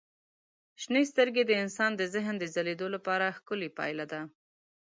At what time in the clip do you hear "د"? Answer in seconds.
1.45-1.51, 1.95-2.01, 2.39-2.43